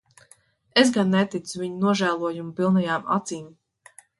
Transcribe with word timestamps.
Es 0.83 0.91
gan 0.95 1.11
neticu 1.17 1.61
viņa 1.65 1.77
nožējojuma 1.85 2.57
pilnajām 2.61 3.09
acīm. 3.21 3.45